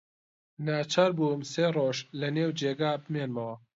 ناچار 0.65 1.11
بووم 1.17 1.41
سێ 1.51 1.65
ڕۆژ 1.75 1.97
لەنێو 2.19 2.55
جێگا 2.59 2.91
بمێنمەوە. 3.03 3.55